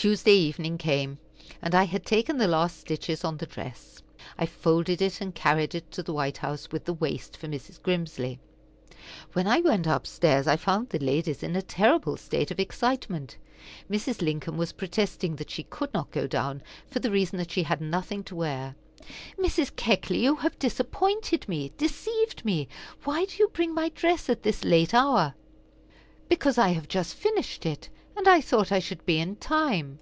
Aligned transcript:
Tuesday 0.00 0.30
evening 0.34 0.78
came, 0.78 1.18
and 1.60 1.74
I 1.74 1.82
had 1.82 2.06
taken 2.06 2.38
the 2.38 2.46
last 2.46 2.78
stitches 2.78 3.24
on 3.24 3.38
the 3.38 3.46
dress. 3.46 4.00
I 4.38 4.46
folded 4.46 5.02
it 5.02 5.20
and 5.20 5.34
carried 5.34 5.74
it 5.74 5.90
to 5.90 6.04
the 6.04 6.12
White 6.12 6.36
House, 6.38 6.70
with 6.70 6.84
the 6.84 6.92
waist 6.94 7.36
for 7.36 7.48
Mrs. 7.48 7.82
Grimsly. 7.82 8.38
When 9.32 9.48
I 9.48 9.58
went 9.60 9.88
up 9.88 10.06
stairs, 10.06 10.46
I 10.46 10.54
found 10.56 10.90
the 10.90 11.00
ladies 11.00 11.42
in 11.42 11.56
a 11.56 11.62
terrible 11.62 12.16
state 12.16 12.52
of 12.52 12.60
excitement. 12.60 13.38
Mrs. 13.90 14.22
Lincoln 14.22 14.56
was 14.56 14.70
protesting 14.70 15.34
that 15.34 15.50
she 15.50 15.64
could 15.64 15.92
not 15.92 16.12
go 16.12 16.28
down, 16.28 16.62
for 16.88 17.00
the 17.00 17.10
reason 17.10 17.36
that 17.38 17.50
she 17.50 17.64
had 17.64 17.80
nothing 17.80 18.22
to 18.22 18.36
wear. 18.36 18.76
"Mrs. 19.36 19.74
Keckley, 19.74 20.18
you 20.22 20.36
have 20.36 20.56
disappointed 20.60 21.48
me 21.48 21.72
deceived 21.76 22.44
me. 22.44 22.68
Why 23.02 23.24
do 23.24 23.34
you 23.38 23.48
bring 23.48 23.74
my 23.74 23.88
dress 23.88 24.28
at 24.28 24.44
this 24.44 24.62
late 24.64 24.94
hour?" 24.94 25.34
"Because 26.28 26.56
I 26.56 26.68
have 26.68 26.86
just 26.86 27.14
finished 27.14 27.66
it, 27.66 27.88
and 28.20 28.26
I 28.26 28.40
thought 28.40 28.72
I 28.72 28.80
should 28.80 29.06
be 29.06 29.20
in 29.20 29.36
time." 29.36 30.00